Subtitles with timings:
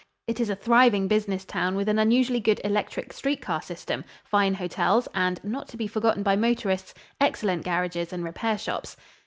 [0.25, 4.55] It is a thriving business town with an unusually good electric street car system, fine
[4.55, 8.97] hotels and (not to be forgotten by motorists) excellent garages and repair shops.